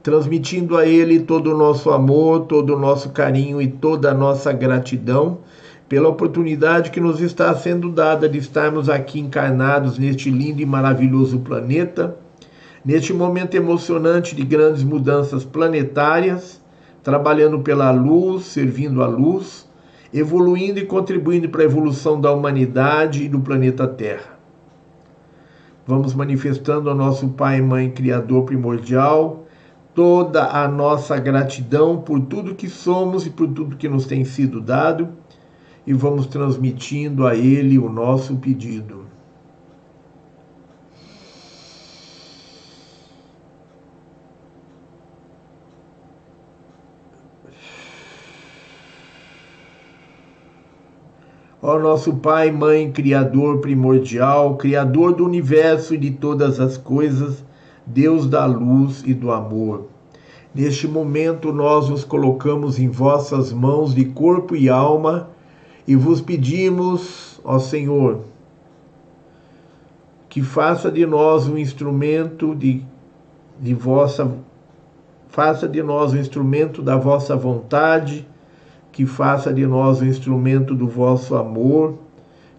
transmitindo 0.04 0.76
a 0.76 0.86
Ele 0.86 1.20
todo 1.20 1.54
o 1.54 1.56
nosso 1.56 1.90
amor, 1.90 2.40
todo 2.40 2.76
o 2.76 2.78
nosso 2.78 3.08
carinho 3.08 3.60
e 3.60 3.66
toda 3.66 4.10
a 4.10 4.14
nossa 4.14 4.52
gratidão 4.52 5.38
pela 5.88 6.10
oportunidade 6.10 6.90
que 6.90 7.00
nos 7.00 7.22
está 7.22 7.54
sendo 7.54 7.90
dada 7.90 8.28
de 8.28 8.36
estarmos 8.36 8.90
aqui 8.90 9.18
encarnados 9.18 9.98
neste 9.98 10.30
lindo 10.30 10.60
e 10.60 10.66
maravilhoso 10.66 11.38
planeta, 11.38 12.18
neste 12.84 13.14
momento 13.14 13.54
emocionante 13.54 14.36
de 14.36 14.44
grandes 14.44 14.82
mudanças 14.82 15.42
planetárias, 15.42 16.60
trabalhando 17.02 17.60
pela 17.60 17.90
luz, 17.90 18.44
servindo 18.44 19.02
a 19.02 19.06
luz, 19.06 19.66
evoluindo 20.12 20.78
e 20.78 20.84
contribuindo 20.84 21.48
para 21.48 21.62
a 21.62 21.66
evolução 21.66 22.20
da 22.20 22.30
humanidade 22.30 23.24
e 23.24 23.28
do 23.28 23.40
planeta 23.40 23.86
Terra. 23.86 24.38
Vamos 25.86 26.14
manifestando 26.14 26.90
ao 26.90 26.96
nosso 26.96 27.28
Pai 27.28 27.58
e 27.58 27.62
Mãe 27.62 27.90
Criador 27.90 28.44
primordial 28.44 29.44
toda 29.94 30.50
a 30.50 30.66
nossa 30.66 31.16
gratidão 31.18 31.98
por 31.98 32.20
tudo 32.20 32.54
que 32.54 32.68
somos 32.68 33.26
e 33.26 33.30
por 33.30 33.48
tudo 33.48 33.76
que 33.76 33.88
nos 33.88 34.06
tem 34.06 34.24
sido 34.24 34.60
dado 34.60 35.10
e 35.86 35.92
vamos 35.92 36.26
transmitindo 36.26 37.26
a 37.26 37.34
Ele 37.34 37.78
o 37.78 37.88
nosso 37.88 38.36
pedido. 38.36 39.04
Ó 51.66 51.78
nosso 51.78 52.12
Pai, 52.16 52.50
Mãe, 52.50 52.92
Criador 52.92 53.60
primordial, 53.60 54.56
Criador 54.56 55.14
do 55.14 55.24
universo 55.24 55.94
e 55.94 55.98
de 55.98 56.10
todas 56.10 56.60
as 56.60 56.76
coisas, 56.76 57.42
Deus 57.86 58.26
da 58.26 58.46
luz 58.46 59.02
e 59.04 59.12
do 59.12 59.30
amor. 59.30 59.88
Neste 60.54 60.86
momento 60.86 61.52
nós 61.52 61.88
nos 61.88 62.04
colocamos 62.04 62.78
em 62.78 62.88
vossas 62.88 63.52
mãos 63.52 63.94
de 63.94 64.04
corpo 64.04 64.54
e 64.54 64.68
alma 64.68 65.30
e 65.86 65.94
vos 65.96 66.20
pedimos, 66.20 67.40
ó 67.44 67.58
Senhor, 67.58 68.20
que 70.28 70.42
faça 70.42 70.90
de 70.90 71.04
nós 71.04 71.46
um 71.48 71.58
instrumento 71.58 72.54
de, 72.54 72.82
de 73.60 73.74
vossa 73.74 74.30
faça 75.28 75.66
de 75.66 75.82
nós 75.82 76.12
um 76.12 76.16
instrumento 76.16 76.80
da 76.80 76.96
vossa 76.96 77.34
vontade, 77.34 78.24
que 78.92 79.04
faça 79.04 79.52
de 79.52 79.66
nós 79.66 80.00
um 80.00 80.06
instrumento 80.06 80.76
do 80.76 80.86
vosso 80.86 81.34
amor, 81.34 81.98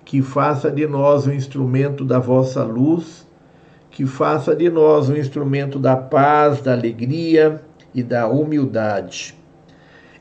que 0.03 0.21
faça 0.21 0.69
de 0.69 0.85
nós 0.85 1.25
um 1.25 1.31
instrumento 1.31 2.03
da 2.03 2.19
vossa 2.19 2.65
luz 2.65 3.24
que 3.95 4.05
faça 4.05 4.53
de 4.53 4.69
nós 4.69 5.07
um 5.07 5.15
instrumento 5.15 5.79
da 5.79 5.95
paz, 5.95 6.61
da 6.61 6.73
alegria 6.73 7.61
e 7.93 8.03
da 8.03 8.27
humildade. 8.27 9.33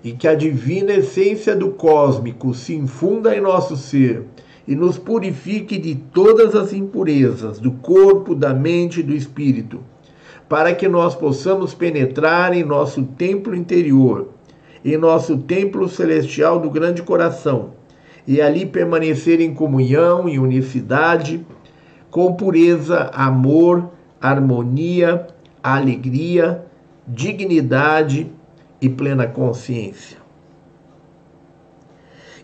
E 0.03 0.13
que 0.13 0.29
a 0.29 0.35
divina 0.37 0.93
essência 0.93 1.57
do 1.57 1.71
cósmico 1.71 2.55
se 2.55 2.73
infunda 2.73 3.37
em 3.37 3.41
nosso 3.41 3.77
ser 3.77 4.23
e 4.65 4.77
nos 4.77 4.97
purifique 4.97 5.77
de 5.77 5.97
todas 5.97 6.55
as 6.55 6.73
impurezas 6.73 7.59
do 7.59 7.73
corpo, 7.73 8.33
da 8.33 8.55
mente 8.55 9.01
e 9.01 9.03
do 9.03 9.13
espírito, 9.13 9.81
para 10.49 10.73
que 10.73 10.87
nós 10.87 11.17
possamos 11.17 11.75
penetrar 11.75 12.57
em 12.57 12.63
nosso 12.63 13.03
templo 13.03 13.57
interior, 13.57 14.29
em 14.85 14.97
nosso 14.97 15.37
templo 15.37 15.89
celestial 15.89 16.61
do 16.61 16.71
grande 16.71 17.03
coração, 17.03 17.71
e 18.25 18.41
ali 18.41 18.67
permanecer 18.67 19.41
em 19.41 19.53
comunhão 19.53 20.29
e 20.29 20.39
unicidade 20.39 21.45
com 22.15 22.33
pureza, 22.33 23.11
amor, 23.13 23.91
harmonia, 24.21 25.27
alegria, 25.61 26.65
dignidade 27.09 28.31
e 28.81 28.89
plena 28.89 29.27
consciência. 29.27 30.19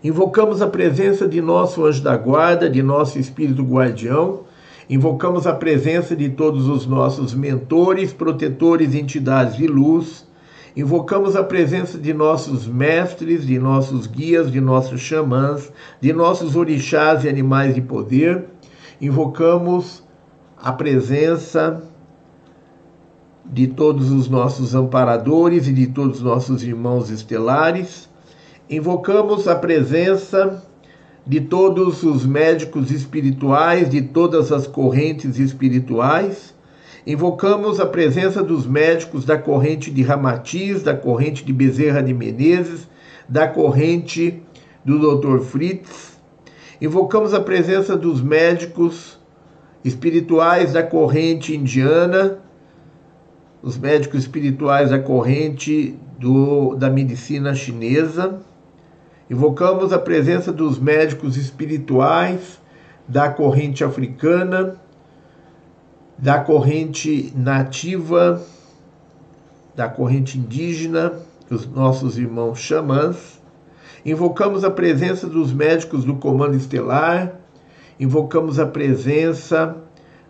Invocamos 0.03 0.61
a 0.61 0.67
presença 0.67 1.29
de 1.29 1.41
nosso 1.41 1.87
anjo 1.87 2.03
da 2.03 2.17
guarda, 2.17 2.69
de 2.69 2.83
nosso 2.83 3.17
espírito 3.17 3.63
guardião, 3.63 4.41
invocamos 4.89 5.47
a 5.47 5.53
presença 5.53 6.17
de 6.17 6.31
todos 6.31 6.67
os 6.69 6.85
nossos 6.85 7.33
mentores, 7.33 8.13
protetores, 8.13 8.93
entidades 8.93 9.57
de 9.57 9.69
luz, 9.69 10.27
invocamos 10.77 11.37
a 11.37 11.45
presença 11.45 11.97
de 11.97 12.13
nossos 12.13 12.67
mestres, 12.67 13.47
de 13.47 13.57
nossos 13.57 14.09
guias, 14.09 14.51
de 14.51 14.61
nossos 14.61 15.01
xamãs, 15.01 15.73
de 16.01 16.13
nossos 16.13 16.57
orixás 16.57 17.23
e 17.23 17.29
animais 17.29 17.77
de 17.77 17.81
poder 17.81 18.47
invocamos 19.01 20.03
a 20.57 20.73
presença 20.73 21.83
de 23.45 23.67
todos 23.67 24.11
os 24.11 24.29
nossos 24.29 24.75
amparadores 24.75 25.67
e 25.67 25.73
de 25.73 25.87
todos 25.87 26.19
os 26.19 26.23
nossos 26.23 26.63
irmãos 26.63 27.11
estelares, 27.11 28.11
Invocamos 28.71 29.49
a 29.49 29.57
presença 29.57 30.63
de 31.27 31.41
todos 31.41 32.05
os 32.05 32.25
médicos 32.25 32.93
espirituais, 32.93 33.91
de 33.91 34.01
todas 34.01 34.53
as 34.53 34.69
correntes 34.69 35.41
espirituais. 35.41 36.55
Invocamos 37.05 37.81
a 37.81 37.87
presença 37.87 38.45
dos 38.45 38.69
médicos 38.69 39.25
da 39.25 39.37
corrente 39.37 39.91
de 39.91 40.03
Ramatiz, 40.03 40.85
da 40.85 40.95
corrente 40.95 41.45
de 41.45 41.53
Bezerra 41.53 42.01
de 42.01 42.15
Menezes, 42.15 42.87
da 43.29 43.49
corrente 43.49 44.41
do 44.85 45.19
Dr. 45.19 45.41
Fritz. 45.41 46.10
Invocamos 46.81 47.35
a 47.35 47.41
presença 47.41 47.95
dos 47.95 48.23
médicos 48.23 49.19
espirituais 49.85 50.73
da 50.73 50.83
corrente 50.83 51.55
indiana, 51.55 52.39
os 53.63 53.77
médicos 53.77 54.21
espirituais 54.21 54.89
da 54.89 54.99
corrente 54.99 55.95
do, 56.19 56.75
da 56.77 56.89
medicina 56.89 57.55
chinesa. 57.55 58.41
Invocamos 59.29 59.93
a 59.93 59.99
presença 59.99 60.51
dos 60.51 60.79
médicos 60.79 61.37
espirituais 61.37 62.59
da 63.07 63.29
corrente 63.29 63.85
africana, 63.85 64.77
da 66.17 66.41
corrente 66.41 67.31
nativa, 67.37 68.43
da 69.77 69.87
corrente 69.87 70.39
indígena, 70.39 71.13
os 71.51 71.67
nossos 71.67 72.17
irmãos 72.17 72.59
xamãs. 72.59 73.40
Invocamos 74.05 74.65
a 74.65 74.71
presença 74.71 75.27
dos 75.27 75.53
médicos 75.53 76.05
do 76.05 76.15
Comando 76.15 76.57
Estelar, 76.57 77.35
invocamos 77.99 78.59
a 78.59 78.67
presença 78.67 79.77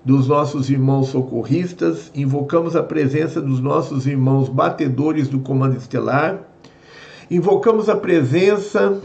dos 0.04 0.26
nossos 0.26 0.68
irmãos 0.70 1.08
socorristas, 1.08 2.10
invocamos 2.14 2.74
a 2.74 2.82
presença 2.82 3.40
dos 3.40 3.60
nossos 3.60 4.06
irmãos 4.06 4.48
batedores 4.48 5.28
do 5.28 5.40
Comando 5.40 5.76
Estelar. 5.76 6.40
Invocamos 7.30 7.88
a 7.88 7.96
presença 7.96 9.00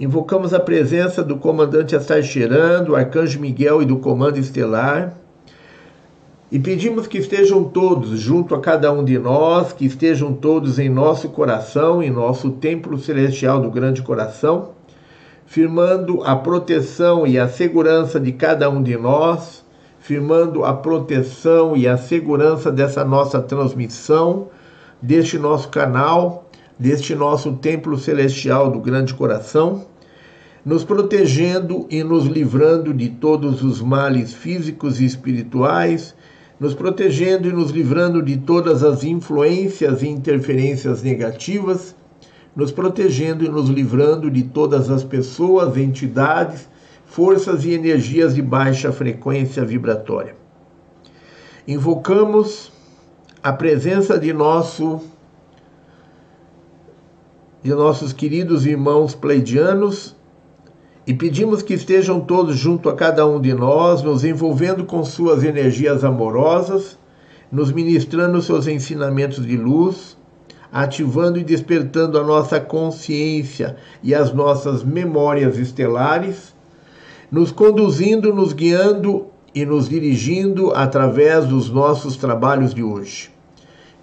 Invocamos 0.00 0.54
a 0.54 0.58
presença 0.58 1.22
do 1.22 1.36
comandante 1.36 1.94
Astarcheran, 1.94 2.82
do 2.84 2.96
arcanjo 2.96 3.38
Miguel 3.38 3.82
e 3.82 3.84
do 3.84 3.98
comando 3.98 4.38
estelar. 4.38 5.19
E 6.50 6.58
pedimos 6.58 7.06
que 7.06 7.18
estejam 7.18 7.64
todos 7.64 8.18
junto 8.18 8.54
a 8.54 8.60
cada 8.60 8.92
um 8.92 9.04
de 9.04 9.18
nós, 9.18 9.72
que 9.72 9.84
estejam 9.86 10.32
todos 10.32 10.78
em 10.78 10.88
nosso 10.88 11.28
coração, 11.28 12.02
em 12.02 12.10
nosso 12.10 12.50
templo 12.50 12.98
celestial 12.98 13.60
do 13.60 13.70
grande 13.70 14.02
coração, 14.02 14.70
firmando 15.46 16.22
a 16.24 16.34
proteção 16.34 17.26
e 17.26 17.38
a 17.38 17.48
segurança 17.48 18.18
de 18.18 18.32
cada 18.32 18.68
um 18.68 18.82
de 18.82 18.96
nós 18.96 19.64
firmando 20.00 20.64
a 20.64 20.72
proteção 20.72 21.76
e 21.76 21.86
a 21.86 21.96
segurança 21.96 22.72
dessa 22.72 23.04
nossa 23.04 23.40
transmissão, 23.40 24.48
deste 25.00 25.38
nosso 25.38 25.68
canal, 25.68 26.50
deste 26.78 27.14
nosso 27.14 27.52
templo 27.52 27.96
celestial 27.98 28.70
do 28.70 28.80
grande 28.80 29.14
coração, 29.14 29.84
nos 30.64 30.84
protegendo 30.84 31.86
e 31.90 32.02
nos 32.02 32.26
livrando 32.26 32.92
de 32.92 33.08
todos 33.08 33.62
os 33.62 33.80
males 33.80 34.34
físicos 34.34 35.00
e 35.00 35.04
espirituais, 35.04 36.14
nos 36.60 36.74
protegendo 36.74 37.48
e 37.48 37.52
nos 37.52 37.70
livrando 37.70 38.22
de 38.22 38.36
todas 38.36 38.84
as 38.84 39.02
influências 39.02 40.02
e 40.02 40.08
interferências 40.08 41.02
negativas, 41.02 41.96
nos 42.54 42.70
protegendo 42.70 43.42
e 43.42 43.48
nos 43.48 43.70
livrando 43.70 44.30
de 44.30 44.42
todas 44.42 44.90
as 44.90 45.02
pessoas, 45.02 45.78
entidades 45.78 46.68
forças 47.06 47.64
e 47.64 47.72
energias 47.72 48.34
de 48.34 48.42
baixa 48.42 48.92
frequência 48.92 49.64
vibratória. 49.64 50.36
Invocamos 51.66 52.70
a 53.42 53.52
presença 53.52 54.18
de 54.18 54.32
nosso 54.32 55.00
de 57.62 57.70
nossos 57.74 58.12
queridos 58.12 58.64
irmãos 58.64 59.14
pleidianos 59.14 60.16
e 61.06 61.14
pedimos 61.14 61.62
que 61.62 61.74
estejam 61.74 62.20
todos 62.20 62.56
junto 62.56 62.88
a 62.88 62.94
cada 62.94 63.26
um 63.26 63.40
de 63.40 63.54
nós, 63.54 64.02
nos 64.02 64.24
envolvendo 64.24 64.84
com 64.84 65.04
suas 65.04 65.42
energias 65.42 66.04
amorosas, 66.04 66.98
nos 67.50 67.72
ministrando 67.72 68.40
seus 68.42 68.66
ensinamentos 68.66 69.44
de 69.44 69.56
luz, 69.56 70.16
ativando 70.72 71.38
e 71.38 71.44
despertando 71.44 72.18
a 72.18 72.22
nossa 72.22 72.60
consciência 72.60 73.76
e 74.02 74.14
as 74.14 74.32
nossas 74.32 74.84
memórias 74.84 75.58
estelares 75.58 76.54
nos 77.30 77.52
conduzindo, 77.52 78.34
nos 78.34 78.52
guiando 78.52 79.26
e 79.54 79.64
nos 79.64 79.88
dirigindo 79.88 80.72
através 80.74 81.46
dos 81.46 81.70
nossos 81.70 82.16
trabalhos 82.16 82.74
de 82.74 82.82
hoje. 82.82 83.30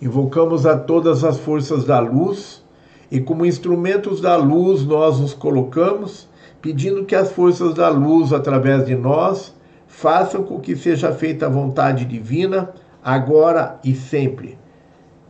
Invocamos 0.02 0.66
a 0.66 0.78
todas 0.78 1.24
as 1.24 1.38
forças 1.38 1.84
da 1.84 2.00
luz 2.00 2.64
e, 3.12 3.20
como 3.20 3.46
instrumentos 3.46 4.22
da 4.22 4.38
luz, 4.38 4.86
nós 4.86 5.20
nos 5.20 5.34
colocamos, 5.34 6.28
pedindo 6.62 7.06
que 7.06 7.16
as 7.16 7.32
forças 7.32 7.74
da 7.74 7.90
luz, 7.90 8.34
através 8.34 8.86
de 8.86 8.96
nós, 8.96 9.54
façam 9.88 10.44
com 10.44 10.60
que 10.60 10.76
seja 10.76 11.12
feita 11.12 11.46
a 11.46 11.50
vontade 11.50 12.06
divina, 12.06 12.74
agora 13.04 13.80
e 13.84 13.96
sempre. 13.96 14.58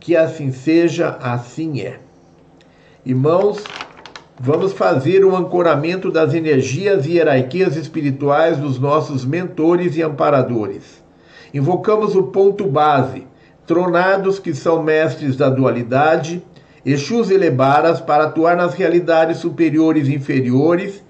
Que 0.00 0.16
assim 0.16 0.52
seja, 0.52 1.18
assim 1.20 1.80
é. 1.80 2.00
Irmãos, 3.04 3.64
Vamos 4.40 4.72
fazer 4.72 5.24
o 5.24 5.32
um 5.32 5.36
ancoramento 5.36 6.12
das 6.12 6.32
energias 6.32 7.06
e 7.06 7.14
hierarquias 7.14 7.74
espirituais 7.74 8.56
dos 8.56 8.78
nossos 8.78 9.24
mentores 9.24 9.96
e 9.96 10.02
amparadores. 10.02 11.02
Invocamos 11.52 12.14
o 12.14 12.22
ponto 12.22 12.64
base, 12.64 13.26
tronados 13.66 14.38
que 14.38 14.54
são 14.54 14.80
mestres 14.80 15.34
da 15.34 15.50
dualidade, 15.50 16.40
Exus 16.86 17.32
elebaras 17.32 18.00
para 18.00 18.24
atuar 18.24 18.56
nas 18.56 18.74
realidades 18.74 19.38
superiores 19.38 20.06
e 20.06 20.14
inferiores, 20.14 21.02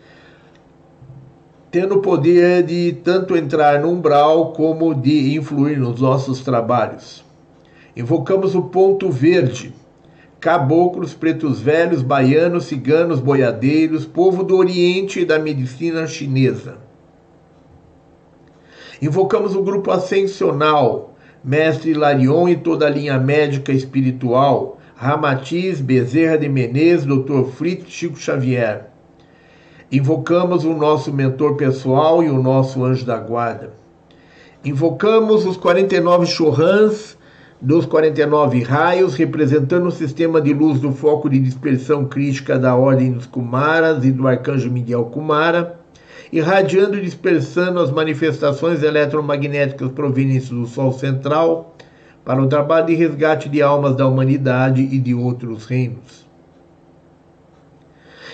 tendo 1.70 1.96
o 1.96 2.02
poder 2.02 2.62
de 2.62 2.92
tanto 3.04 3.36
entrar 3.36 3.80
no 3.80 3.90
umbral 3.90 4.52
como 4.52 4.94
de 4.94 5.34
influir 5.34 5.78
nos 5.78 6.00
nossos 6.00 6.40
trabalhos. 6.40 7.24
Invocamos 7.96 8.54
o 8.54 8.62
ponto 8.62 9.10
verde, 9.10 9.74
caboclos, 10.40 11.14
pretos 11.14 11.60
velhos, 11.60 12.02
baianos, 12.02 12.64
ciganos, 12.64 13.20
boiadeiros, 13.20 14.06
povo 14.06 14.42
do 14.42 14.56
Oriente 14.56 15.20
e 15.20 15.24
da 15.24 15.38
medicina 15.38 16.06
chinesa. 16.06 16.78
Invocamos 19.02 19.54
o 19.54 19.62
grupo 19.62 19.90
ascensional, 19.90 21.14
mestre 21.44 21.92
Larion 21.92 22.48
e 22.48 22.56
toda 22.56 22.86
a 22.86 22.90
linha 22.90 23.18
médica 23.18 23.72
espiritual, 23.72 24.78
Ramatiz, 24.96 25.80
Bezerra 25.80 26.38
de 26.38 26.48
Menezes, 26.48 27.04
Dr. 27.04 27.44
Fritz, 27.52 27.88
Chico 27.88 28.16
Xavier. 28.16 28.86
Invocamos 29.90 30.66
o 30.66 30.74
nosso 30.74 31.10
mentor 31.10 31.56
pessoal 31.56 32.22
e 32.22 32.28
o 32.28 32.42
nosso 32.42 32.84
anjo 32.84 33.06
da 33.06 33.16
guarda. 33.16 33.70
Invocamos 34.62 35.46
os 35.46 35.56
49 35.56 36.26
chorrãs 36.26 37.16
dos 37.58 37.86
49 37.86 38.62
raios, 38.62 39.14
representando 39.14 39.86
o 39.86 39.90
sistema 39.90 40.42
de 40.42 40.52
luz 40.52 40.78
do 40.78 40.92
foco 40.92 41.30
de 41.30 41.38
dispersão 41.38 42.04
crítica 42.04 42.58
da 42.58 42.76
Ordem 42.76 43.12
dos 43.12 43.24
Kumaras 43.24 44.04
e 44.04 44.12
do 44.12 44.28
Arcanjo 44.28 44.70
Miguel 44.70 45.06
Kumara, 45.06 45.80
irradiando 46.30 46.98
e 46.98 47.00
dispersando 47.00 47.80
as 47.80 47.90
manifestações 47.90 48.82
eletromagnéticas 48.82 49.90
provenientes 49.92 50.50
do 50.50 50.66
Sol 50.66 50.92
central 50.92 51.74
para 52.26 52.42
o 52.42 52.46
trabalho 52.46 52.88
de 52.88 52.94
resgate 52.94 53.48
de 53.48 53.62
almas 53.62 53.96
da 53.96 54.06
humanidade 54.06 54.82
e 54.82 54.98
de 54.98 55.14
outros 55.14 55.64
reinos. 55.64 56.27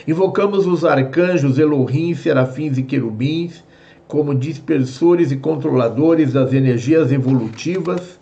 Invocamos 0.06 0.66
os 0.66 0.84
arcanjos 0.84 1.58
Elohim, 1.58 2.14
serafins 2.14 2.76
e 2.76 2.82
querubins 2.82 3.64
como 4.06 4.34
dispersores 4.34 5.32
e 5.32 5.36
controladores 5.36 6.32
das 6.32 6.52
energias 6.52 7.10
evolutivas 7.10 8.18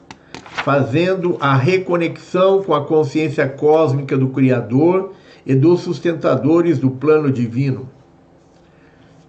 fazendo 0.64 1.36
a 1.40 1.56
reconexão 1.56 2.62
com 2.62 2.72
a 2.72 2.84
consciência 2.84 3.48
cósmica 3.48 4.16
do 4.16 4.28
Criador 4.28 5.12
e 5.44 5.56
dos 5.56 5.80
sustentadores 5.80 6.78
do 6.78 6.88
plano 6.88 7.32
divino. 7.32 7.88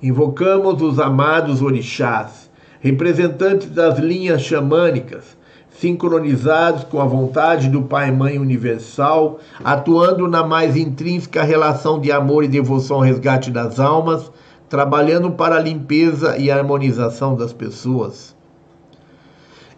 Invocamos 0.02 0.80
os 0.82 1.00
amados 1.00 1.62
orixás, 1.62 2.52
representantes 2.80 3.70
das 3.70 3.98
linhas 3.98 4.44
xamânicas, 4.44 5.36
sincronizados 5.84 6.84
com 6.84 7.00
a 7.00 7.06
vontade 7.06 7.70
do 7.70 7.84
Pai 7.84 8.12
Mãe 8.12 8.40
Universal, 8.40 9.40
atuando 9.64 10.28
na 10.28 10.44
mais 10.44 10.76
intrínseca 10.76 11.44
relação 11.44 12.00
de 12.00 12.12
amor 12.12 12.44
e 12.44 12.48
devoção 12.48 12.98
ao 12.98 13.04
resgate 13.04 13.52
das 13.52 13.80
almas, 13.80 14.32
trabalhando 14.68 15.32
para 15.32 15.58
a 15.58 15.62
limpeza 15.62 16.38
e 16.38 16.50
harmonização 16.50 17.36
das 17.36 17.54
pessoas 17.54 18.34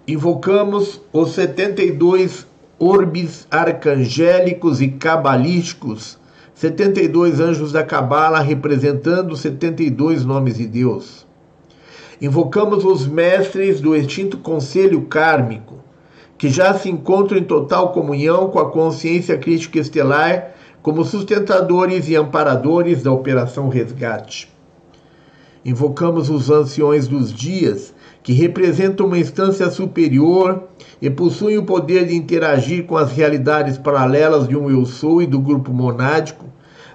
invocamos 0.08 1.02
os 1.12 1.32
72 1.32 2.46
orbes 2.78 3.48
arcangélicos 3.50 4.82
e 4.82 4.89
cabalísticos, 4.89 6.20
72 6.54 7.39
anjos 7.39 7.72
da 7.72 7.84
Cabala 7.84 8.39
representando 8.39 9.32
os 9.32 9.39
72 9.39 10.24
nomes 10.24 10.58
de 10.58 10.68
Deus. 10.68 11.26
Invocamos 12.22 12.86
os 12.86 13.08
mestres 13.08 13.82
do 13.82 13.96
extinto 13.96 14.38
conselho 14.38 15.02
kármico, 15.02 15.80
que 16.38 16.50
já 16.50 16.74
se 16.74 16.89
encontram 16.89 17.38
em 17.38 17.43
total 17.43 17.91
comunhão 17.91 18.50
com 18.50 18.60
a 18.60 18.69
consciência 18.69 19.38
crítica 19.38 19.80
estelar 19.80 20.52
como 20.82 21.04
sustentadores 21.04 22.08
e 22.10 22.15
amparadores 22.15 23.02
da 23.02 23.12
Operação 23.12 23.69
Resgate. 23.69 24.54
Invocamos 25.63 26.30
os 26.30 26.52
anciões 26.52 27.08
dos 27.08 27.34
dias, 27.34 27.91
que 28.21 28.34
representam 28.34 29.08
uma 29.08 29.17
instância 29.17 29.69
superior 29.71 30.63
e 31.02 31.10
possuem 31.10 31.58
o 31.58 31.65
poder 31.65 32.06
de 32.06 32.15
interagir 32.15 32.86
com 32.86 32.98
as 32.98 33.12
realidades 33.12 33.78
paralelas 33.78 34.48
de 34.48 34.56
um 34.56 34.69
eu 34.69 34.86
sou 34.86 35.24
e 35.24 35.26
do 35.26 35.39
grupo 35.39 35.74
monádico, 35.74 36.45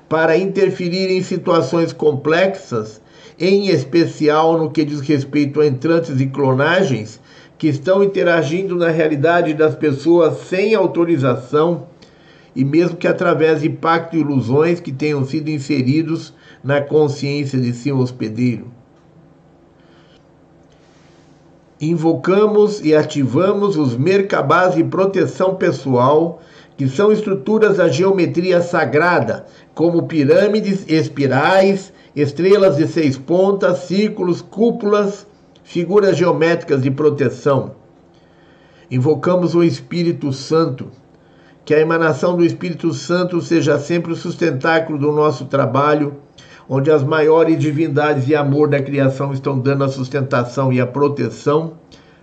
para 0.08 0.36
interferir 0.36 1.10
em 1.10 1.22
situações 1.22 1.92
complexas, 1.92 3.00
em 3.38 3.68
especial 3.68 4.56
no 4.58 4.70
que 4.70 4.84
diz 4.84 5.00
respeito 5.00 5.60
a 5.60 5.66
entrantes 5.66 6.20
e 6.20 6.26
clonagens 6.26 7.20
que 7.60 7.68
estão 7.68 8.02
interagindo 8.02 8.74
na 8.74 8.88
realidade 8.88 9.52
das 9.52 9.74
pessoas 9.74 10.38
sem 10.48 10.74
autorização 10.74 11.88
e 12.56 12.64
mesmo 12.64 12.96
que 12.96 13.06
através 13.06 13.60
de 13.60 13.68
pacto 13.68 14.16
e 14.16 14.20
ilusões 14.20 14.80
que 14.80 14.90
tenham 14.90 15.26
sido 15.26 15.50
inseridos 15.50 16.32
na 16.64 16.80
consciência 16.80 17.60
de 17.60 17.74
seu 17.74 17.98
hospedeiro. 17.98 18.68
Invocamos 21.78 22.80
e 22.82 22.94
ativamos 22.94 23.76
os 23.76 23.94
mercabás 23.94 24.74
de 24.74 24.82
proteção 24.82 25.54
pessoal, 25.54 26.40
que 26.78 26.88
são 26.88 27.12
estruturas 27.12 27.76
da 27.76 27.88
geometria 27.88 28.62
sagrada, 28.62 29.44
como 29.74 30.04
pirâmides, 30.04 30.86
espirais, 30.88 31.92
estrelas 32.16 32.78
de 32.78 32.88
seis 32.88 33.18
pontas, 33.18 33.80
círculos, 33.80 34.40
cúpulas, 34.40 35.26
figuras 35.70 36.16
geométricas 36.16 36.82
de 36.82 36.90
proteção. 36.90 37.76
Invocamos 38.90 39.54
o 39.54 39.62
Espírito 39.62 40.32
Santo, 40.32 40.90
que 41.64 41.72
a 41.72 41.78
emanação 41.78 42.36
do 42.36 42.44
Espírito 42.44 42.92
Santo 42.92 43.40
seja 43.40 43.78
sempre 43.78 44.10
o 44.12 44.16
sustentáculo 44.16 44.98
do 44.98 45.12
nosso 45.12 45.44
trabalho, 45.44 46.16
onde 46.68 46.90
as 46.90 47.04
maiores 47.04 47.56
divindades 47.56 48.26
e 48.26 48.34
amor 48.34 48.68
da 48.68 48.82
criação 48.82 49.32
estão 49.32 49.60
dando 49.60 49.84
a 49.84 49.88
sustentação 49.88 50.72
e 50.72 50.80
a 50.80 50.86
proteção, 50.88 51.74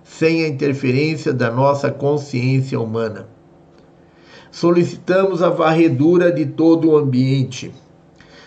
sem 0.04 0.44
a 0.44 0.50
interferência 0.50 1.32
da 1.32 1.50
nossa 1.50 1.90
consciência 1.90 2.78
humana. 2.78 3.30
Solicitamos 4.52 5.42
a 5.42 5.50
varredura 5.50 6.34
de 6.34 6.48
todo 6.48 6.90
o 6.90 6.98
ambiente. 6.98 7.74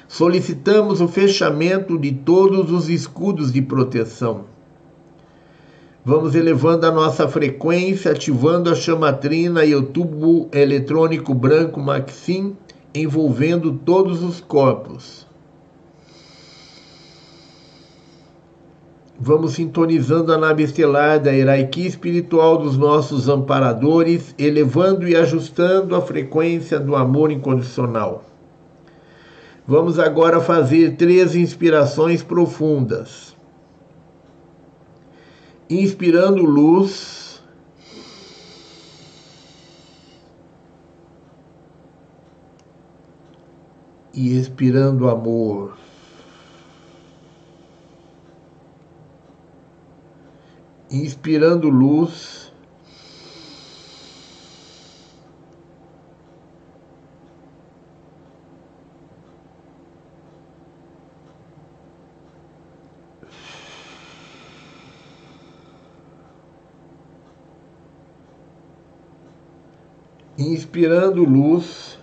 Solicitamos 0.06 1.00
o 1.00 1.08
fechamento 1.08 1.96
de 1.98 2.12
todos 2.12 2.70
os 2.70 2.90
escudos 2.90 3.50
de 3.50 3.62
proteção 3.62 4.59
Vamos 6.02 6.34
elevando 6.34 6.86
a 6.86 6.90
nossa 6.90 7.28
frequência, 7.28 8.12
ativando 8.12 8.70
a 8.70 8.74
chamatrina 8.74 9.66
e 9.66 9.74
o 9.74 9.82
tubo 9.82 10.48
eletrônico 10.50 11.34
branco 11.34 11.78
Maxim, 11.78 12.56
envolvendo 12.94 13.74
todos 13.84 14.22
os 14.22 14.40
corpos. 14.40 15.26
Vamos 19.18 19.52
sintonizando 19.52 20.32
a 20.32 20.38
nave 20.38 20.62
estelar 20.62 21.20
da 21.20 21.32
hierarquia 21.32 21.86
espiritual 21.86 22.56
dos 22.56 22.78
nossos 22.78 23.28
amparadores, 23.28 24.34
elevando 24.38 25.06
e 25.06 25.14
ajustando 25.14 25.94
a 25.94 26.00
frequência 26.00 26.80
do 26.80 26.96
amor 26.96 27.30
incondicional. 27.30 28.24
Vamos 29.68 29.98
agora 29.98 30.40
fazer 30.40 30.96
três 30.96 31.34
inspirações 31.36 32.22
profundas 32.22 33.29
inspirando 35.70 36.42
luz. 36.42 37.40
E 44.12 44.36
expirando 44.36 45.08
amor. 45.08 45.76
Inspirando 50.90 51.68
luz. 51.68 52.49
Inspirando 70.40 71.24
luz. 71.24 71.98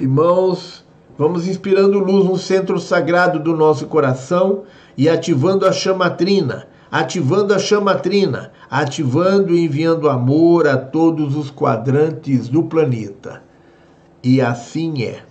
Irmãos, 0.00 0.84
vamos 1.16 1.46
inspirando 1.46 2.00
luz 2.00 2.24
no 2.26 2.36
centro 2.36 2.80
sagrado 2.80 3.38
do 3.38 3.56
nosso 3.56 3.86
coração 3.86 4.64
e 4.98 5.08
ativando 5.08 5.64
a 5.64 5.70
chama 5.70 6.10
trina 6.10 6.71
ativando 6.92 7.54
a 7.54 7.58
chamatrina, 7.58 8.52
ativando 8.70 9.54
e 9.54 9.64
enviando 9.64 10.10
amor 10.10 10.68
a 10.68 10.76
todos 10.76 11.34
os 11.34 11.50
quadrantes 11.50 12.48
do 12.48 12.64
planeta. 12.64 13.42
E 14.22 14.42
assim 14.42 15.02
é. 15.02 15.22